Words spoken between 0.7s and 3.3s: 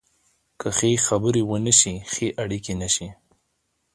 ښه خبرې ونه شي، ښه اړیکې نشي